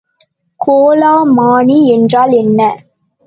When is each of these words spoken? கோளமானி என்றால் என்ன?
கோளமானி 0.59 1.77
என்றால் 1.87 2.33
என்ன? 2.33 2.59